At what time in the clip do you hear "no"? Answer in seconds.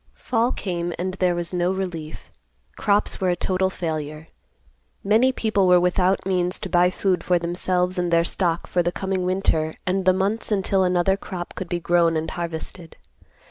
1.53-1.71